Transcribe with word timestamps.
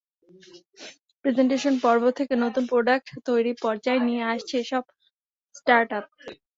Presentation 1.25 1.73
পর্ব 1.83 2.03
থেকে 2.19 2.33
নতুন 2.43 2.63
প্রোডাক্ট 2.71 3.07
তৈরি 3.29 3.51
পর্যায়ে 3.63 4.05
নিয়ে 4.07 4.23
আসছে 4.33 4.53
এসব 4.63 4.83
স্টার্টআপ। 5.55 6.05